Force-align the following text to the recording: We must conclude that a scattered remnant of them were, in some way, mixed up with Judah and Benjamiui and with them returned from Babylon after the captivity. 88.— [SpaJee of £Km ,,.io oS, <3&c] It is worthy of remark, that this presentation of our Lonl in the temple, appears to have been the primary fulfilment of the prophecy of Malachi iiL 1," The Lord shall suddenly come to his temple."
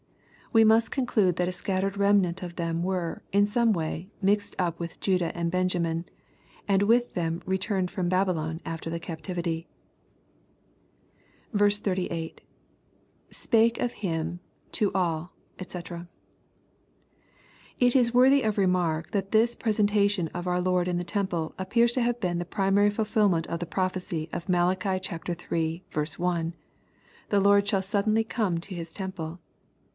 We 0.51 0.63
must 0.65 0.91
conclude 0.91 1.35
that 1.37 1.47
a 1.47 1.51
scattered 1.53 1.95
remnant 1.95 2.43
of 2.43 2.55
them 2.57 2.83
were, 2.83 3.21
in 3.31 3.45
some 3.45 3.71
way, 3.71 4.09
mixed 4.21 4.55
up 4.59 4.79
with 4.79 4.99
Judah 4.99 5.31
and 5.37 5.51
Benjamiui 5.51 6.05
and 6.67 6.83
with 6.83 7.13
them 7.13 7.41
returned 7.45 7.89
from 7.91 8.09
Babylon 8.09 8.59
after 8.65 8.89
the 8.89 8.99
captivity. 8.99 9.69
88.— 11.55 12.41
[SpaJee 13.31 13.79
of 13.81 13.93
£Km 13.93 14.39
,,.io 14.73 14.91
oS, 14.93 15.29
<3&c] 15.59 16.07
It 17.79 17.95
is 17.95 18.13
worthy 18.13 18.41
of 18.41 18.57
remark, 18.57 19.11
that 19.11 19.31
this 19.31 19.55
presentation 19.55 20.27
of 20.29 20.47
our 20.47 20.59
Lonl 20.59 20.87
in 20.87 20.97
the 20.97 21.03
temple, 21.05 21.53
appears 21.59 21.93
to 21.93 22.01
have 22.01 22.19
been 22.19 22.39
the 22.39 22.43
primary 22.43 22.89
fulfilment 22.89 23.47
of 23.47 23.59
the 23.59 23.65
prophecy 23.67 24.27
of 24.33 24.49
Malachi 24.49 24.99
iiL 24.99 26.17
1," 26.19 26.53
The 27.29 27.39
Lord 27.39 27.65
shall 27.67 27.83
suddenly 27.83 28.23
come 28.25 28.57
to 28.57 28.75
his 28.75 28.91
temple." 28.91 29.39